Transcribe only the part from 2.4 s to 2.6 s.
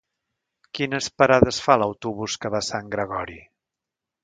que